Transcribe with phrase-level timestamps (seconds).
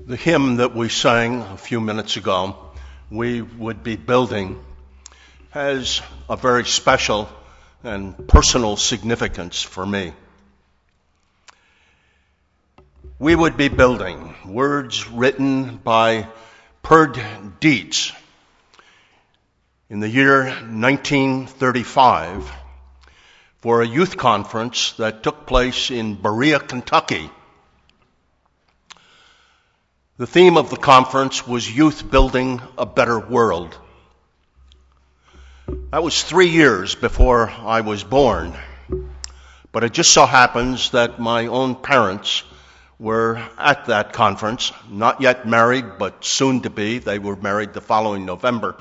[0.00, 2.56] The hymn that we sang a few minutes ago,
[3.10, 4.62] We Would Be Building,
[5.50, 7.28] has a very special
[7.84, 10.12] and personal significance for me.
[13.20, 16.28] We would be building, words written by
[16.82, 17.14] Purd
[17.60, 18.12] Deitz
[19.88, 22.52] in the year 1935
[23.58, 27.30] for a youth conference that took place in Berea, Kentucky
[30.16, 33.76] the theme of the conference was Youth Building a Better World.
[35.90, 38.56] That was three years before I was born.
[39.72, 42.44] But it just so happens that my own parents
[43.00, 46.98] were at that conference, not yet married, but soon to be.
[47.00, 48.76] They were married the following November.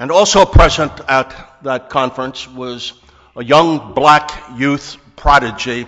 [0.00, 2.92] And also present at that conference was
[3.36, 5.86] a young black youth prodigy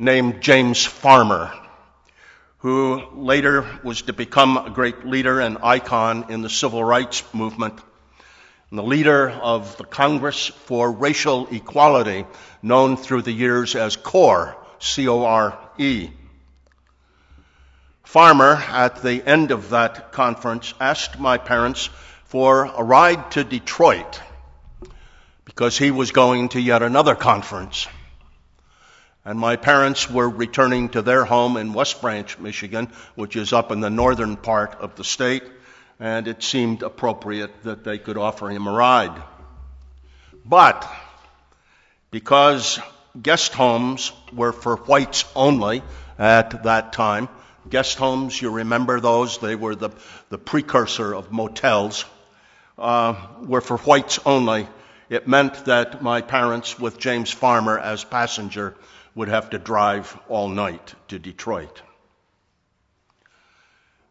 [0.00, 1.52] named James Farmer,
[2.58, 7.78] who later was to become a great leader and icon in the civil rights movement,
[8.70, 12.24] and the leader of the Congress for Racial Equality,
[12.62, 16.08] known through the years as CORE, C O R E.
[18.02, 21.90] Farmer, at the end of that conference, asked my parents
[22.24, 24.22] for a ride to Detroit
[25.44, 27.86] because he was going to yet another conference
[29.24, 33.70] and my parents were returning to their home in West Branch, Michigan, which is up
[33.70, 35.42] in the northern part of the state,
[35.98, 39.22] and it seemed appropriate that they could offer him a ride.
[40.44, 40.90] But
[42.10, 42.80] because
[43.20, 45.82] guest homes were for whites only
[46.18, 47.28] at that time,
[47.68, 49.90] guest homes, you remember those, they were the,
[50.30, 52.06] the precursor of motels,
[52.78, 54.66] uh, were for whites only.
[55.10, 58.76] It meant that my parents, with James Farmer as passenger,
[59.14, 61.82] would have to drive all night to Detroit.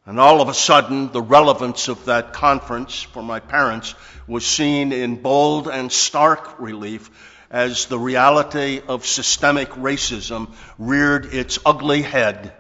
[0.05, 3.93] And all of a sudden, the relevance of that conference for my parents
[4.27, 7.09] was seen in bold and stark relief
[7.51, 12.53] as the reality of systemic racism reared its ugly head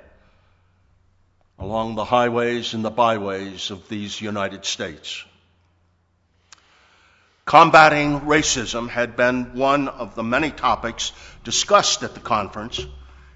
[1.59, 5.25] along the highways and the byways of these United States.
[7.49, 12.79] Combating racism had been one of the many topics discussed at the conference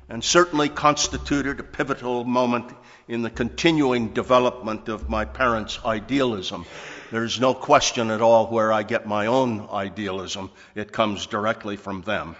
[0.07, 2.71] and certainly constituted a pivotal moment
[3.07, 6.67] in the continuing development of my parents' idealism.
[7.09, 10.51] There's no question at all where I get my own idealism.
[10.75, 12.35] It comes directly from them.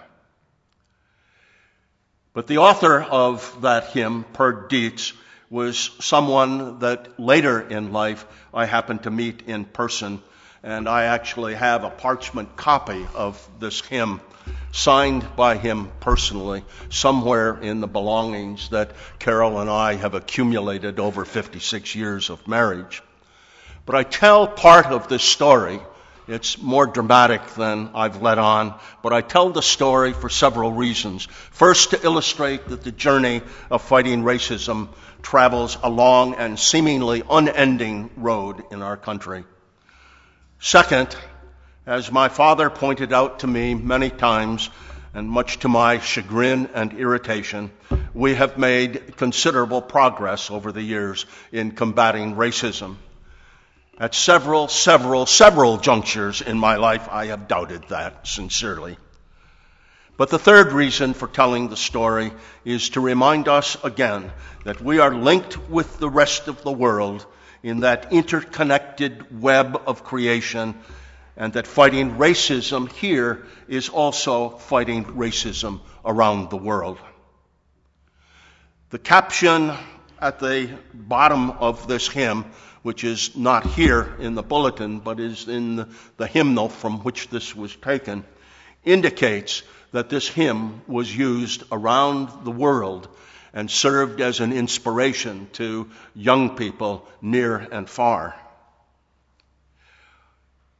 [2.34, 5.14] But the author of that hymn, Purd Deitz,
[5.50, 10.22] was someone that later in life I happened to meet in person
[10.64, 14.22] and I actually have a parchment copy of this hymn
[14.72, 21.26] signed by him personally somewhere in the belongings that Carol and I have accumulated over
[21.26, 23.04] 56 years of marriage.
[23.86, 25.82] But I tell part of this story.
[26.26, 31.26] It's more dramatic than I've let on, but I tell the story for several reasons.
[31.52, 34.88] First, to illustrate that the journey of fighting racism
[35.22, 39.44] travels a long and seemingly unending road in our country.
[40.66, 41.14] Second,
[41.86, 44.70] as my father pointed out to me many times,
[45.14, 47.70] and much to my chagrin and irritation,
[48.14, 52.96] we have made considerable progress over the years in combating racism.
[54.00, 58.96] At several, several, several junctures in my life, I have doubted that sincerely.
[60.16, 62.32] But the third reason for telling the story
[62.64, 64.32] is to remind us again
[64.64, 67.26] that we are linked with the rest of the world
[67.64, 70.76] in that interconnected web of creation,
[71.36, 77.00] and that fighting racism here is also fighting racism around the world.
[78.90, 79.72] The caption
[80.20, 82.46] at the bottom of this hymn,
[82.84, 85.88] which is not here in the bulletin, but is in
[86.18, 88.26] the, hymnal from which this was taken,
[88.84, 93.08] indicates that this hymn was used around the world
[93.54, 98.36] and served as an inspiration to young people near and far.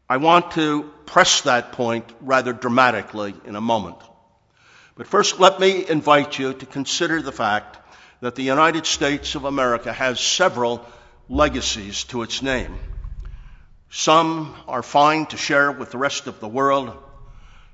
[0.10, 3.98] I want to press that point rather dramatically in a moment.
[4.96, 7.78] But first, let me invite you to consider the fact
[8.20, 10.86] that the United States of America has several
[11.30, 12.78] legacies to its name.
[13.90, 16.96] Some are fine to share with the rest of the world.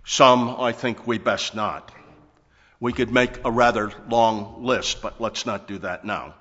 [0.06, 1.92] Some I think we best not.
[2.80, 6.36] We could make a rather long list, but let's not do that now.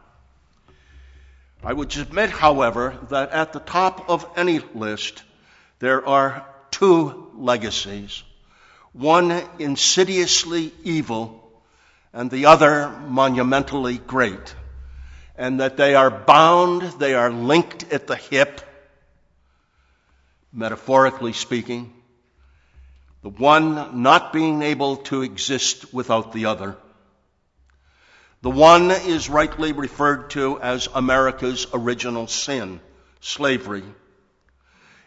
[1.64, 5.22] I would submit, however, that at the top of any list,
[5.80, 8.22] there are two legacies
[8.92, 11.52] one insidiously evil
[12.12, 14.54] and the other monumentally great,
[15.36, 18.60] and that they are bound, they are linked at the hip,
[20.52, 21.92] metaphorically speaking,
[23.22, 26.76] the one not being able to exist without the other.
[28.42, 32.80] The one is rightly referred to as America's original sin,
[33.20, 33.82] slavery.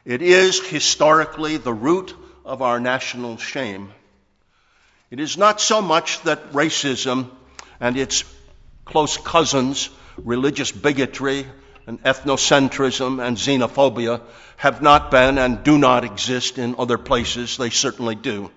[0.03, 2.13] It is historically the root
[2.43, 3.91] of our national shame.
[5.09, 7.29] It is not so much that racism
[7.79, 8.25] and its
[8.83, 11.45] close cousins, religious bigotry
[11.91, 14.21] and ethnocentrism and xenophobia,
[14.55, 17.57] have not been and do not exist in other places.
[17.57, 18.49] They certainly do.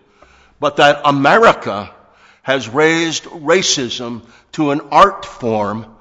[0.61, 1.93] But that America
[2.43, 5.97] has raised racism to an art form,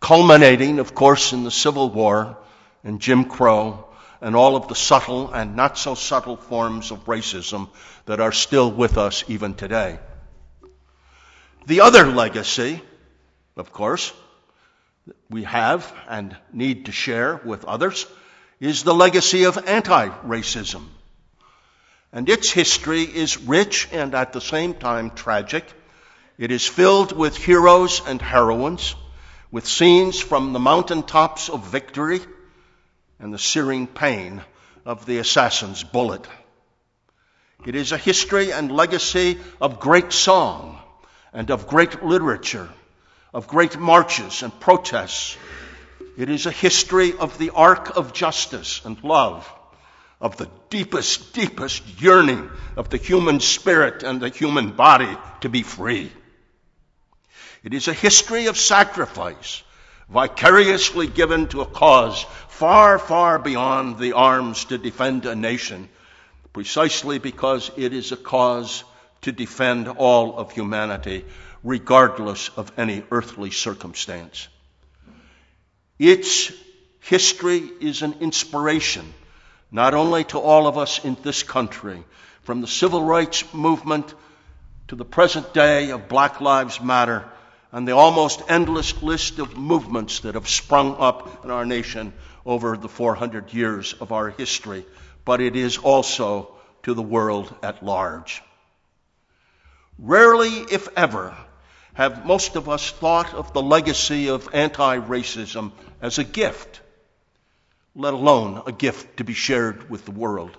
[0.00, 2.38] culminating, of course, in the Civil War
[2.82, 3.86] and Jim Crow
[4.22, 7.68] and all of the subtle and not so subtle forms of racism
[8.06, 9.98] that are still with us even today.
[11.66, 12.80] The other legacy,
[13.58, 14.10] of course,
[15.30, 18.06] we have and need to share with others
[18.60, 20.86] is the legacy of anti racism.
[22.12, 25.64] And its history is rich and at the same time tragic.
[26.38, 28.94] It is filled with heroes and heroines,
[29.50, 32.20] with scenes from the mountaintops of victory
[33.18, 34.42] and the searing pain
[34.86, 36.26] of the assassin's bullet.
[37.66, 40.78] It is a history and legacy of great song
[41.32, 42.68] and of great literature,
[43.32, 45.36] of great marches and protests.
[46.16, 49.50] It is a history of the arc of justice and love,
[50.20, 55.62] of the deepest, deepest yearning of the human spirit and the human body to be
[55.62, 56.10] free.
[57.62, 59.62] It is a history of sacrifice,
[60.08, 65.88] vicariously given to a cause far, far beyond the arms to defend a nation,
[66.52, 68.84] precisely because it is a cause
[69.22, 71.24] to defend all of humanity,
[71.62, 74.48] regardless of any earthly circumstance.
[75.98, 76.52] Its
[77.00, 79.12] history is an inspiration,
[79.70, 82.04] not only to all of us in this country,
[82.42, 84.14] from the civil rights movement
[84.88, 87.24] to the present day of Black Lives Matter
[87.72, 92.12] and the almost endless list of movements that have sprung up in our nation
[92.46, 94.86] over the 400 years of our history,
[95.24, 98.40] but it is also to the world at large.
[99.98, 101.36] Rarely, if ever,
[101.98, 106.80] have most of us thought of the legacy of anti racism as a gift,
[107.96, 110.56] let alone a gift to be shared with the world.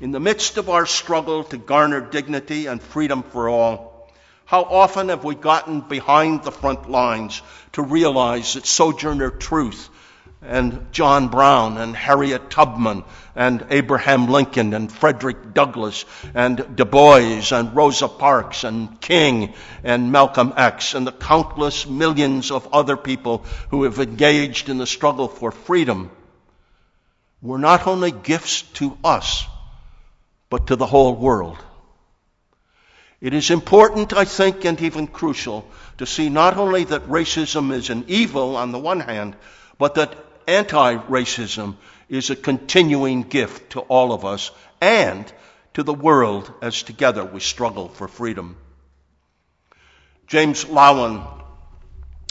[0.00, 4.08] In the midst of our struggle to garner dignity and freedom for all,
[4.44, 7.42] how often have we gotten behind the front lines
[7.72, 9.88] to realize that Sojourner Truth
[10.42, 13.04] and John Brown and Harriet Tubman
[13.36, 16.04] and Abraham Lincoln and Frederick Douglass
[16.34, 19.52] and Du Bois and Rosa Parks and King
[19.84, 24.86] and Malcolm X and the countless millions of other people who have engaged in the
[24.86, 26.10] struggle for freedom
[27.42, 29.46] were not only gifts to us,
[30.48, 31.58] but to the whole world.
[33.20, 37.90] It is important, I think, and even crucial to see not only that racism is
[37.90, 39.36] an evil on the one hand,
[39.78, 40.16] but that
[40.50, 41.76] anti racism
[42.08, 44.50] is a continuing gift to all of us
[44.80, 45.32] and
[45.74, 48.56] to the world as together we struggle for freedom.
[50.26, 51.24] James Loewen,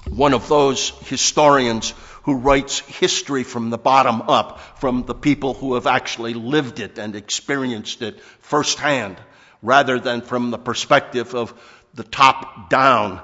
[0.09, 5.75] one of those historians who writes history from the bottom up, from the people who
[5.75, 9.17] have actually lived it and experienced it firsthand,
[9.61, 11.53] rather than from the perspective of
[11.93, 13.21] the top down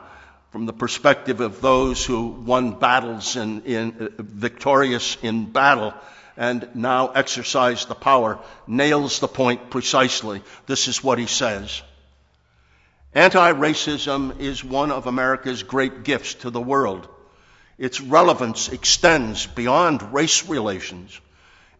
[0.55, 5.93] from the perspective of those who won battles in, in victorious in battle
[6.37, 10.41] and now exercise the power, nails the point precisely.
[10.65, 11.81] This is what he says.
[13.13, 17.09] Anti-racism is one of America's great gifts to the world.
[17.77, 21.19] Its relevance extends beyond race relations.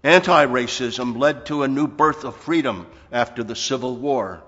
[0.04, 4.44] Anti-racism led to a new birth of freedom after the Civil War.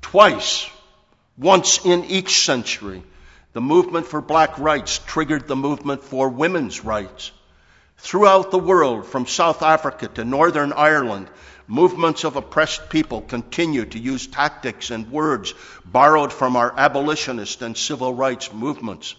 [0.00, 0.66] Twice,
[1.36, 3.02] once in each century,
[3.56, 7.32] the movement for black rights triggered the movement for women's rights.
[7.96, 11.30] Throughout the world, from South Africa to Northern Ireland,
[11.66, 15.54] movements of oppressed people continue to use tactics and words
[15.86, 19.14] borrowed from our abolitionist and civil rights movements.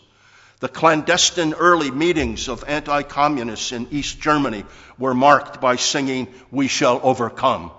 [0.60, 4.66] The clandestine early meetings of anti communists in East Germany
[5.00, 7.72] were marked by singing, We Shall Overcome.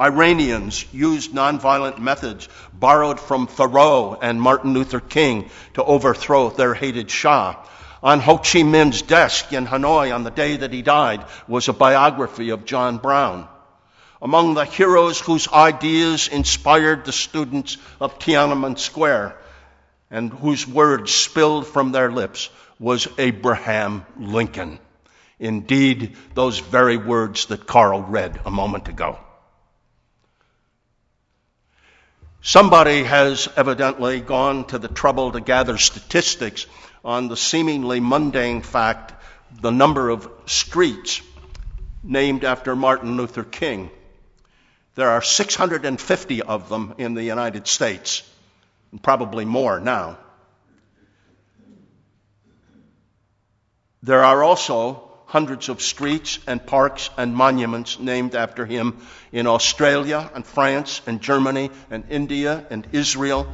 [0.00, 7.10] Iranians used nonviolent methods borrowed from Thoreau and Martin Luther King to overthrow their hated
[7.10, 7.56] Shah.
[8.02, 11.74] On Ho Chi Minh's desk in Hanoi on the day that he died was a
[11.74, 13.46] biography of John Brown.
[14.22, 19.36] Among the heroes whose ideas inspired the students of Tiananmen Square
[20.10, 24.78] and whose words spilled from their lips was Abraham Lincoln.
[25.38, 29.18] Indeed, those very words that Carl read a moment ago.
[32.42, 36.66] Somebody has evidently gone to the trouble to gather statistics
[37.04, 39.12] on the seemingly mundane fact
[39.60, 41.20] the number of streets
[42.02, 43.90] named after Martin Luther King.
[44.94, 48.22] There are 650 of them in the United States,
[48.90, 50.18] and probably more now.
[54.02, 58.98] There are also hundreds of streets and parks and monuments named after him
[59.30, 63.46] in Australia and France and Germany and India and Israel,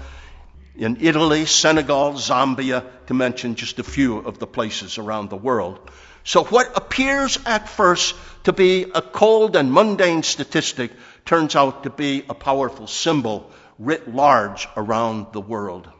[0.75, 5.79] in Italy, Senegal, Zambia, to mention just a few of the places around the world.
[6.25, 8.15] So what appears at first
[8.45, 10.93] to be a cold and mundane statistic
[11.27, 15.91] turns out to be a powerful symbol writ large around the world.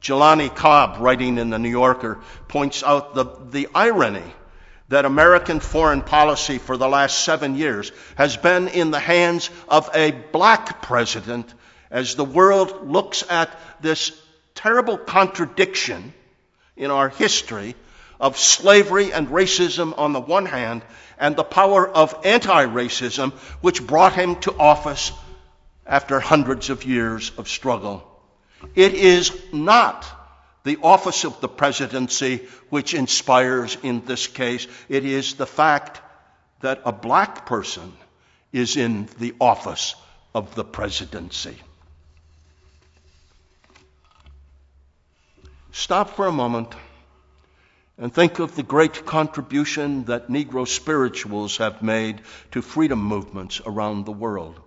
[0.00, 4.24] Jelani Cobb, writing in the New Yorker, points out the, the irony
[4.88, 9.90] that American foreign policy for the last seven years has been in the hands of
[9.94, 11.52] a black president
[11.90, 13.50] as the world looks at
[13.80, 14.12] this
[14.54, 16.14] terrible contradiction
[16.76, 17.74] in our history
[18.20, 20.82] of slavery and racism on the one hand
[21.18, 25.12] and the power of anti-racism which brought him to office
[25.86, 28.02] after hundreds of years of struggle.
[28.74, 30.04] It is not
[30.66, 32.38] the office of the presidency
[32.70, 34.66] which inspires in this case.
[34.88, 36.00] It is the fact
[36.60, 37.92] that a black person
[38.52, 39.94] is in the office
[40.34, 41.56] of the presidency.
[45.70, 46.74] Stop for a moment
[47.96, 54.04] and think of the great contribution that Negro spirituals have made to freedom movements around
[54.04, 54.60] the world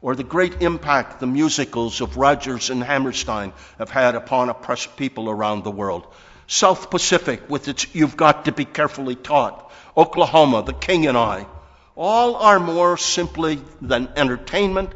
[0.00, 5.28] or the great impact the musicals of Rodgers and Hammerstein have had upon oppressed people
[5.28, 6.06] around the world.
[6.46, 11.46] South Pacific with its You've Got to Be Carefully Taught, Oklahoma, The King and I,
[11.96, 14.92] all are more simply than entertainment.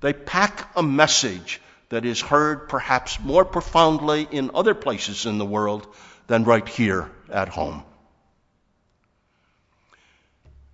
[0.00, 5.46] They pack a message that is heard perhaps more profoundly in other places in the
[5.46, 5.86] world
[6.26, 7.84] than right here at home.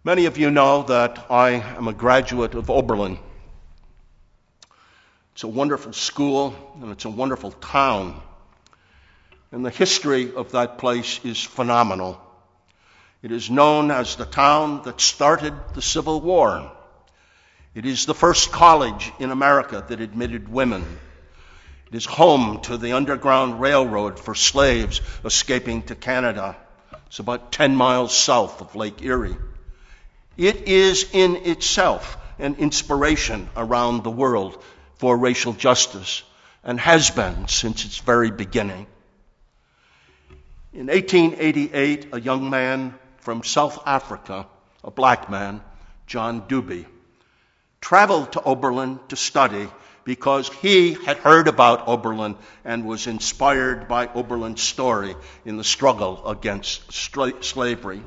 [0.05, 3.19] Many of you know that I am a graduate of Oberlin
[5.39, 6.53] it's a wonderful school
[6.83, 8.21] and it's a wonderful town.
[9.53, 12.21] And the history of that place is phenomenal.
[13.23, 16.73] It is known as the town that started the Civil War.
[17.73, 20.85] It is the first college in America that admitted women.
[21.93, 26.57] It is home to the Underground Railroad for slaves escaping to Canada.
[27.07, 29.37] It's about 10 miles south of Lake Erie.
[30.37, 34.61] It is in itself an inspiration around the world
[34.99, 36.23] for racial justice
[36.63, 38.87] and has been since its very beginning.
[40.73, 44.47] In 1888, a young man from South Africa,
[44.85, 45.63] a black man,
[46.07, 46.87] John Dube,
[47.81, 49.69] traveled to Oberlin to study
[50.05, 55.15] because he had heard about Oberlin and was inspired by Oberlin's story
[55.45, 58.03] in the struggle against slavery.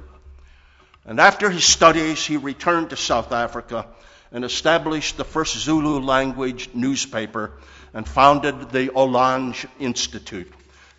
[1.05, 3.87] And after his studies, he returned to South Africa
[4.31, 7.51] and established the first Zulu language newspaper
[7.93, 10.51] and founded the Ohlange Institute,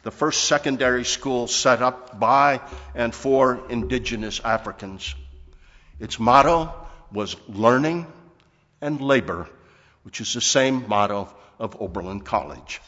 [0.03, 2.61] the first secondary school set up by
[2.95, 5.15] and for indigenous Africans.
[5.99, 6.75] Its motto
[7.11, 8.07] was learning
[8.81, 9.49] and labor,
[10.03, 12.81] which is the same motto of Oberlin College.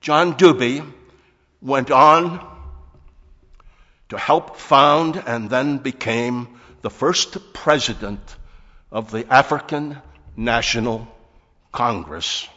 [0.00, 0.86] John Dube
[1.60, 2.46] went on
[4.10, 8.36] to help found and then became the first president
[8.90, 9.96] of the African
[10.36, 11.08] National
[11.72, 12.48] Congress,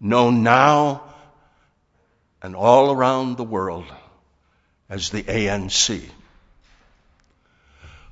[0.00, 1.02] known now
[2.42, 3.86] and all around the world
[4.88, 6.02] as the ANC.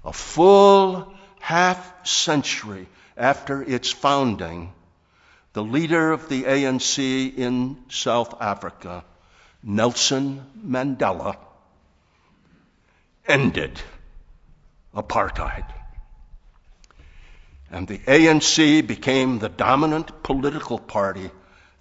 [0.04, 4.72] A full half century after its founding,
[5.52, 9.04] the leader of the ANC in South Africa,
[9.62, 11.36] Nelson Mandela,
[13.26, 13.80] ended
[14.94, 15.64] apartheid
[17.70, 21.30] and the ANC became the dominant political party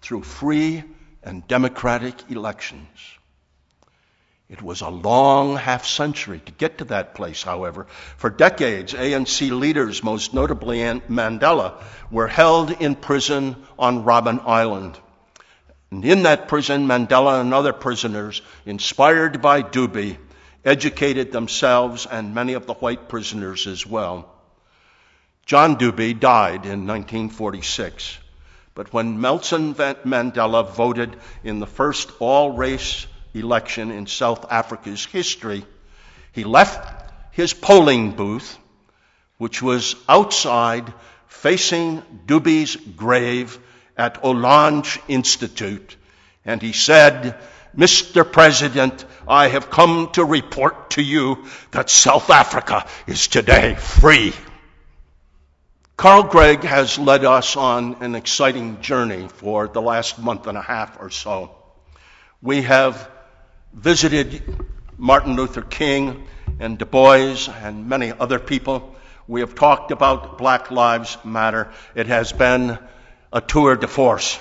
[0.01, 0.84] through free
[1.24, 2.88] and democratic elections.
[4.50, 7.86] It was a long half century to get to that place, however.
[8.17, 14.98] For decades, ANC leaders, most notably Mandela, were held in prison on Robben Island.
[15.91, 20.17] And in that prison, Mandela and other prisoners, inspired by Dube,
[20.65, 24.38] educated themselves and many of the white prisoners as well.
[25.49, 28.19] John Dube died in 1946,
[28.75, 35.65] But when Nelson Mandela voted in the first all race election in South Africa's history,
[36.33, 37.01] he left
[37.31, 38.59] his polling booth,
[39.39, 40.93] which was outside
[41.29, 43.57] facing Dube's grave
[43.97, 45.95] at Ohlange Institute,
[46.45, 47.35] and he said,
[47.75, 48.31] Mr.
[48.31, 54.31] President, I have come to report to you that South Africa is today free.
[55.99, 60.61] Carl Gregg has led us on an exciting journey for the last month and a
[60.61, 61.53] half or so.
[62.41, 63.11] We have
[63.73, 64.41] visited
[64.97, 66.25] Martin Luther King
[66.57, 68.95] and Du Bois and many other people.
[69.27, 71.69] We have talked about Black Lives Matter.
[71.95, 72.79] It has been
[73.33, 74.39] a tour de force.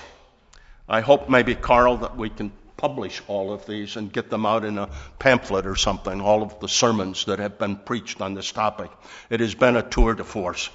[0.88, 4.64] I hope maybe, Carl, that we can publish all of these and get them out
[4.64, 8.52] in a pamphlet or something, all of the sermons that have been preached on this
[8.52, 8.92] topic.
[9.28, 10.70] It has been a tour de force.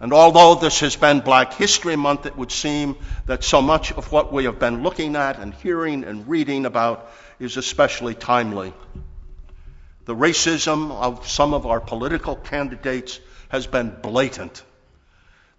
[0.00, 2.96] And although this has been Black History Month, it would seem
[3.26, 7.10] that so much of what we have been looking at and hearing and reading about
[7.38, 8.72] is especially timely.
[10.04, 14.62] The racism of some of our political candidates has been blatant.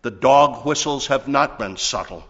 [0.02, 2.24] The dog whistles have not been subtle.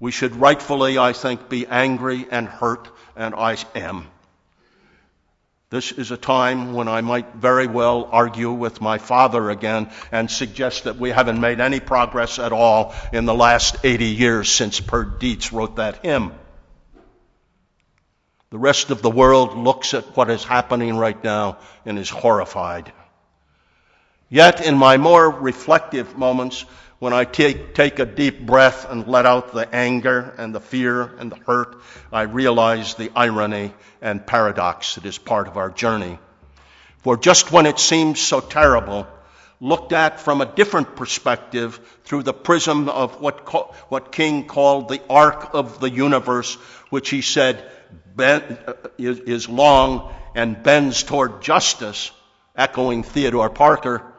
[0.00, 4.08] We should rightfully, I think, be angry and hurt, and I am.
[5.72, 10.30] This is a time when I might very well argue with my father again and
[10.30, 14.80] suggest that we haven't made any progress at all in the last 80 years since
[14.80, 15.04] Per
[15.50, 16.32] wrote that hymn.
[18.50, 22.92] The rest of the world looks at what is happening right now and is horrified.
[24.28, 26.66] Yet, in my more reflective moments,
[27.02, 31.02] when I take, take a deep breath and let out the anger and the fear
[31.02, 31.82] and the hurt,
[32.12, 36.20] I realize the irony and paradox that is part of our journey.
[36.98, 39.08] For just when it seems so terrible,
[39.58, 43.48] looked at from a different perspective through the prism of what,
[43.90, 46.54] what King called the arc of the universe,
[46.90, 47.68] which he said
[48.14, 52.12] bend, uh, is, is long and bends toward justice,
[52.54, 54.11] echoing Theodore Parker,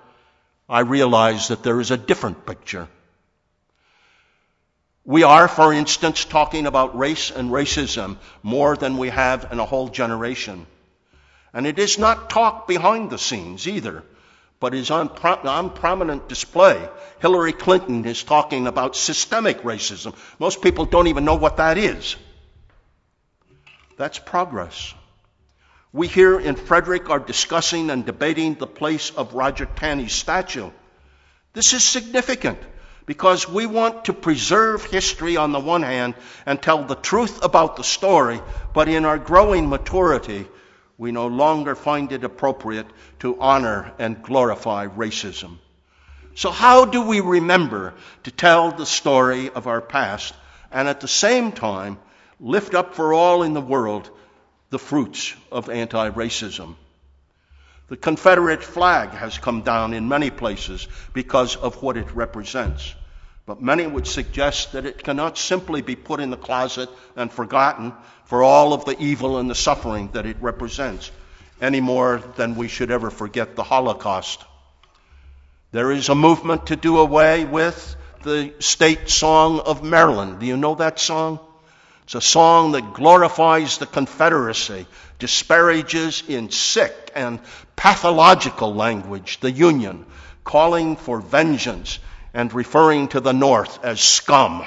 [0.69, 2.87] I realize that there is a different picture.
[5.05, 9.65] We are, for instance, talking about race and racism more than we have in a
[9.65, 10.65] whole generation.
[11.53, 14.03] And it is not talk behind the scenes either,
[14.61, 16.87] but is on, pro- on prominent display.
[17.19, 20.15] Hillary Clinton is talking about systemic racism.
[20.39, 22.15] Most people don't even know what that is.
[23.97, 24.93] That's progress.
[25.95, 30.71] We here in Frederick are discussing and debating the place of Roger Taney's statue.
[31.53, 32.57] This is significant
[33.05, 36.15] because we want to preserve history on the one hand
[36.47, 38.41] and tell the truth about the story,
[38.73, 40.47] but in our growing maturity,
[40.97, 42.87] we no longer find it appropriate
[43.19, 45.59] to honor and glorify racism.
[46.33, 50.33] So, how do we remember to tell the story of our past
[50.71, 51.99] and at the same time
[52.39, 54.09] lift up for all in the world
[54.73, 56.75] the fruits of anti racism.
[57.89, 62.95] The Confederate flag has come down in many places because of what it represents.
[63.45, 67.93] But many would suggest that it cannot simply be put in the closet and forgotten
[68.25, 71.11] for all of the evil and the suffering that it represents,
[71.61, 74.43] any more than we should ever forget the Holocaust.
[75.71, 80.39] There is a movement to do away with the state song of Maryland.
[80.39, 81.39] Do you know that song?
[82.03, 84.85] It's a song that glorifies the Confederacy,
[85.19, 87.39] disparages in sick and
[87.75, 90.05] pathological language the Union,
[90.43, 91.99] calling for vengeance
[92.33, 94.65] and referring to the North as scum.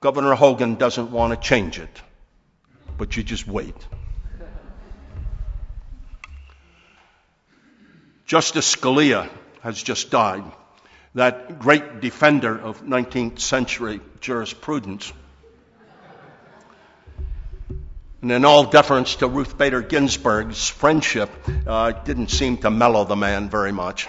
[0.00, 2.02] Governor Hogan doesn't want to change it,
[2.98, 3.76] but you just wait.
[8.26, 9.30] Justice Scalia
[9.62, 10.44] has just died,
[11.14, 15.12] that great defender of 19th century jurisprudence.
[18.26, 21.30] And in all deference to Ruth Bader Ginsburg's friendship,
[21.64, 24.08] uh, didn't seem to mellow the man very much.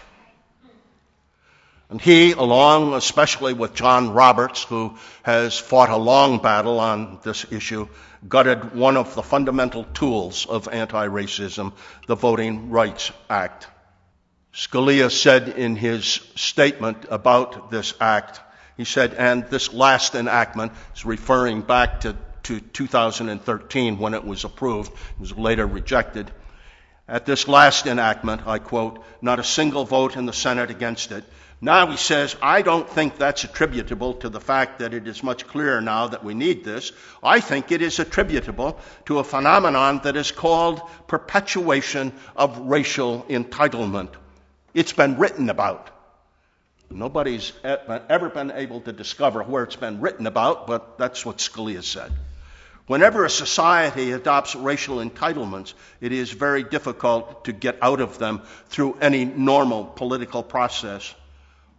[1.91, 7.45] And he, along especially with John Roberts, who has fought a long battle on this
[7.51, 7.89] issue,
[8.27, 11.73] gutted one of the fundamental tools of anti racism,
[12.07, 13.67] the Voting Rights Act.
[14.51, 18.41] Scalia said in his statement about this act,
[18.77, 22.15] he said, and this last enactment is referring back to
[22.47, 24.91] to 2013 when it was approved.
[24.91, 26.31] It was later rejected.
[27.07, 31.23] At this last enactment, I quote, not a single vote in the Senate against it.
[31.59, 35.47] Now he says, I don't think that's attributable to the fact that it is much
[35.47, 36.91] clearer now that we need this.
[37.23, 44.09] I think it is attributable to a phenomenon that is called perpetuation of racial entitlement.
[44.73, 45.89] It's been written about.
[46.89, 51.83] Nobody's ever been able to discover where it's been written about, but that's what Scalia
[51.83, 52.13] said.
[52.87, 58.41] Whenever a society adopts racial entitlements, it is very difficult to get out of them
[58.69, 61.13] through any normal political process.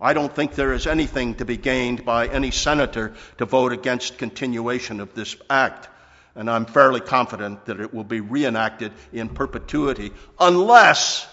[0.00, 4.18] I don't think there is anything to be gained by any senator to vote against
[4.18, 5.88] continuation of this act,
[6.34, 11.26] and I'm fairly confident that it will be reenacted in perpetuity unless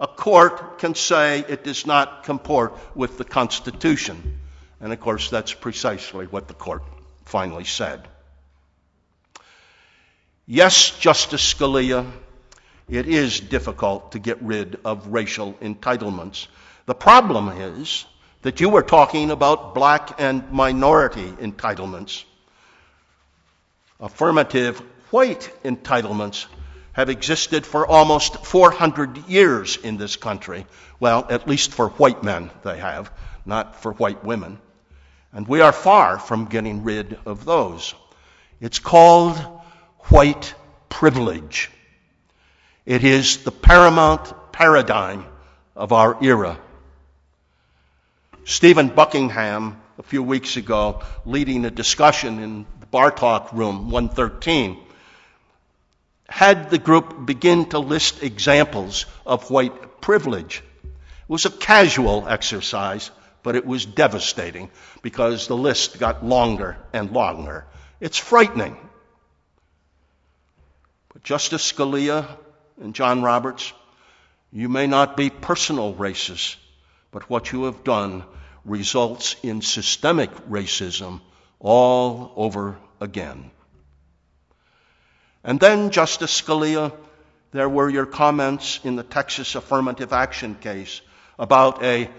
[0.00, 4.38] a court can say it does not comport with the Constitution.
[4.80, 6.82] And of course, that's precisely what the court
[7.26, 8.08] finally said.
[10.50, 12.10] Yes, Justice Scalia,
[12.88, 16.46] it is difficult to get rid of racial entitlements.
[16.86, 18.06] The problem is
[18.40, 22.24] that you were talking about black and minority entitlements.
[24.00, 24.78] Affirmative
[25.10, 26.46] white entitlements
[26.94, 30.64] have existed for almost 400 years in this country.
[30.98, 33.12] Well, at least for white men, they have,
[33.44, 34.60] not for white women.
[35.30, 37.94] And we are far from getting rid of those.
[38.62, 39.57] It's called
[40.10, 40.54] white
[40.88, 41.70] privilege.
[42.86, 45.26] It is the paramount paradigm
[45.76, 46.58] of our era.
[48.44, 54.78] Stephen Buckingham, a few weeks ago, leading a discussion in the Bar Talk Room 113,
[56.26, 60.62] had the group begin to list examples of white privilege.
[60.84, 60.90] It
[61.28, 63.10] was a casual exercise,
[63.42, 64.70] but it was devastating
[65.02, 67.66] because the list got longer and longer.
[68.00, 68.76] It's frightening.
[71.24, 72.26] Justice Scalia
[72.80, 73.72] and John Roberts,
[74.52, 76.56] you may not be personal racists,
[77.10, 78.24] but what you have done
[78.64, 81.20] results in systemic racism
[81.58, 83.50] all over again.
[85.44, 86.92] And then, Justice Scalia,
[87.52, 91.00] there were your comments in the Texas affirmative action case
[91.38, 92.10] about a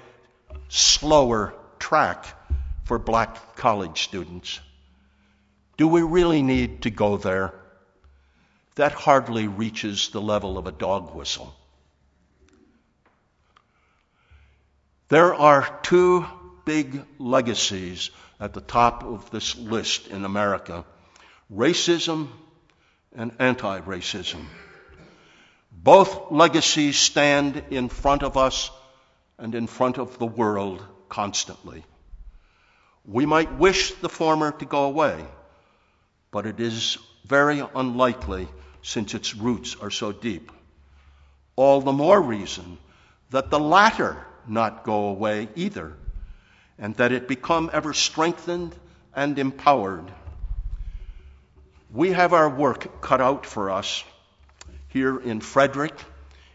[0.69, 2.25] slower track
[2.85, 4.59] for black college students.
[5.77, 7.53] Do we really need to go there?
[8.75, 11.55] That hardly reaches the level of a dog whistle.
[15.09, 16.25] There are two
[16.65, 20.85] big legacies at the top of this list in America
[21.51, 22.29] racism
[23.15, 24.45] and anti racism.
[25.71, 28.69] Both legacies stand in front of us
[29.37, 31.83] and in front of the world constantly.
[33.05, 35.25] We might wish the former to go away,
[36.31, 38.47] but it is very unlikely
[38.81, 40.51] since its roots are so deep.
[41.55, 42.77] All the more reason
[43.31, 45.93] that the latter not go away either,
[46.77, 48.75] and that it become ever strengthened
[49.15, 50.11] and empowered.
[51.91, 54.03] We have our work cut out for us
[54.87, 55.93] here in Frederick,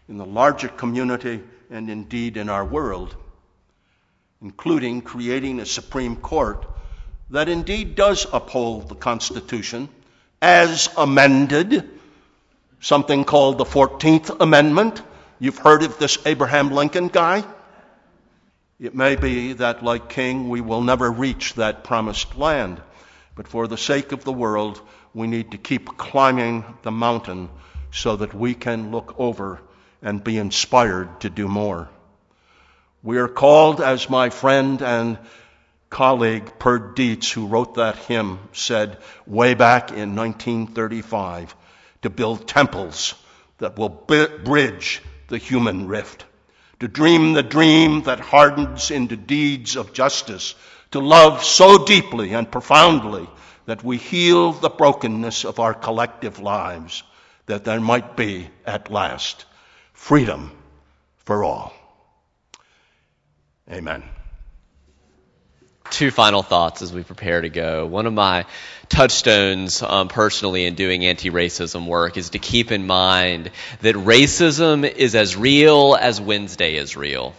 [0.09, 3.15] in the larger community, and indeed in our world,
[4.41, 6.65] including creating a Supreme Court
[7.29, 9.89] that indeed does uphold the Constitution
[10.41, 11.94] as amended
[12.85, 15.01] something called the 14th Amendment.
[15.39, 17.43] You've heard of this Abraham Lincoln guy?
[18.79, 22.79] It may be that, like King, we will never reach that promised land.
[23.33, 24.79] But for the sake of the world,
[25.15, 27.49] we need to keep climbing the mountain
[27.89, 29.61] so that we can look over
[30.03, 31.89] and be inspired to do more.
[33.01, 35.17] We are called, as my friend and
[35.89, 41.55] colleague Purd Deitz, who wrote that hymn, said way back in 1935,
[42.05, 43.15] to build temples
[43.57, 46.23] that will bridge the human rift,
[46.79, 50.53] to dream the dream that hardens into deeds of justice,
[50.91, 53.27] to love so deeply and profoundly
[53.65, 57.01] that we heal the brokenness of our collective lives,
[57.47, 59.45] that there might be, at last,
[59.93, 60.51] freedom
[61.17, 61.73] for all.
[63.71, 64.03] Amen
[65.95, 67.85] two final thoughts as we prepare to go.
[67.85, 68.45] One of my
[68.89, 73.49] touchstones um, personally in doing anti racism work is to keep in mind
[73.81, 77.33] that racism is as real as Wednesday is real.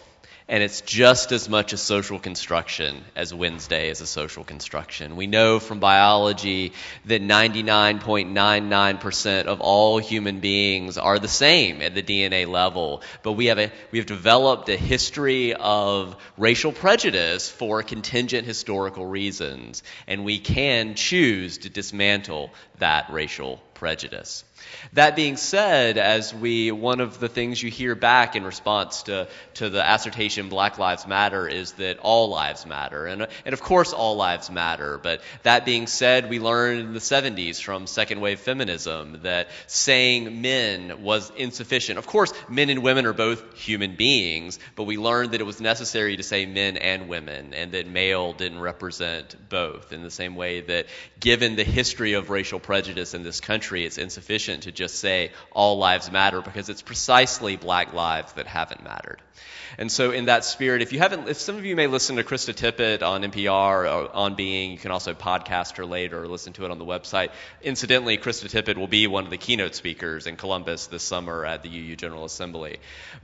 [0.49, 5.17] And it's just as much a social construction as Wednesday is a social construction.
[5.17, 6.73] We know from biology
[7.07, 13.47] that 99.99% of all human beings are the same at the DNA level, but we
[13.47, 20.25] have, a, we have developed a history of racial prejudice for contingent historical reasons, and
[20.25, 24.45] we can choose to dismantle that racial prejudice.
[24.95, 29.29] That being said, as we, one of the things you hear back in response to,
[29.55, 33.07] to the assertion Black Lives Matter is that all lives matter.
[33.07, 34.99] And, and of course, all lives matter.
[34.99, 40.41] But that being said, we learned in the 70s from second wave feminism that saying
[40.41, 41.99] men was insufficient.
[41.99, 45.61] Of course, men and women are both human beings, but we learned that it was
[45.61, 49.93] necessary to say men and women, and that male didn't represent both.
[49.93, 50.87] In the same way that,
[51.21, 55.79] given the history of racial prejudice in this country, it's insufficient to just say all
[55.79, 59.21] lives matter because it's precisely black lives that haven't mattered.
[59.79, 62.25] And so, in that spirit, if you haven't, if some of you may listen to
[62.25, 66.53] Krista Tippett on NPR or on Being, you can also podcast her later or listen
[66.55, 67.31] to it on the website.
[67.63, 71.63] Incidentally, Krista Tippett will be one of the keynote speakers in Columbus this summer at
[71.63, 72.79] the UU General Assembly.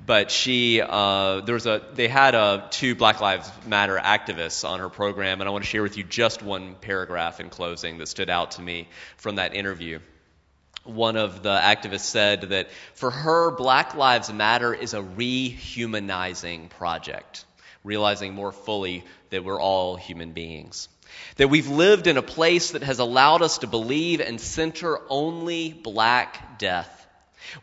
[0.04, 4.80] But she, uh, there was a, they had a, two Black Lives Matter activists on
[4.80, 8.08] her program, and I want to share with you just one paragraph in closing that
[8.08, 10.00] stood out to me from that interview
[10.84, 17.44] one of the activists said that for her, Black Lives Matter is a rehumanizing project,
[17.84, 20.88] realizing more fully that we're all human beings.
[21.36, 25.72] That we've lived in a place that has allowed us to believe and center only
[25.72, 27.01] black death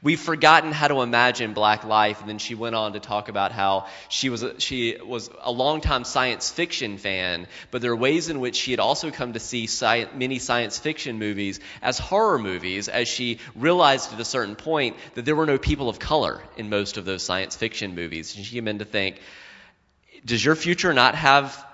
[0.02, 3.52] We've forgotten how to imagine black life, and then she went on to talk about
[3.52, 8.30] how she was a, she was a longtime science fiction fan, but there are ways
[8.30, 9.68] in which she had also come to see
[10.13, 15.26] many science fiction movies as horror movies, as she realized at a certain point that
[15.26, 18.56] there were no people of color in most of those science fiction movies, and she
[18.56, 19.20] came in to think,
[20.26, 21.65] does your future not have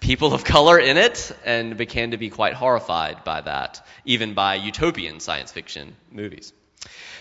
[0.00, 1.32] people of color in it?
[1.44, 6.52] And began to be quite horrified by that, even by utopian science fiction movies.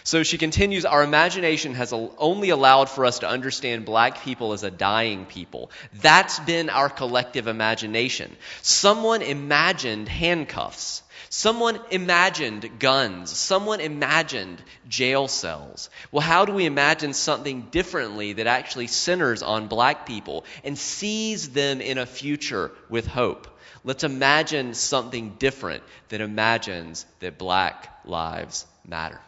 [0.04, 4.64] So she continues, our imagination has only allowed for us to understand black people as
[4.64, 5.70] a dying people.
[6.02, 8.36] That's been our collective imagination.
[8.64, 11.04] Someone imagined handcuffs.
[11.30, 13.30] Someone imagined guns.
[13.30, 15.92] Someone imagined jail cells.
[16.12, 21.50] Well, how do we imagine something differently that actually centers on black people and sees
[21.50, 23.48] them in a future with hope?
[23.84, 29.20] Let's imagine something different that imagines that black lives matter.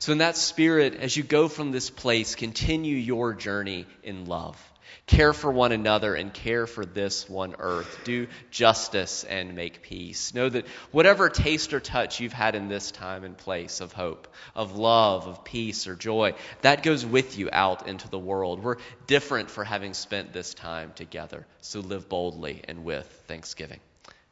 [0.00, 4.56] So, in that spirit, as you go from this place, continue your journey in love.
[5.08, 8.00] Care for one another and care for this one earth.
[8.04, 10.34] Do justice and make peace.
[10.34, 14.28] Know that whatever taste or touch you've had in this time and place of hope,
[14.54, 18.62] of love, of peace or joy, that goes with you out into the world.
[18.62, 21.46] We're different for having spent this time together.
[21.62, 23.80] So live boldly and with thanksgiving.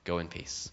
[0.05, 0.71] Go in peace.